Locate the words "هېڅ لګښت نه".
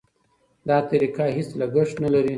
1.37-2.09